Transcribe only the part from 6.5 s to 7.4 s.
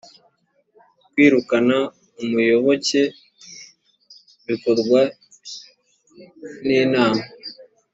n inama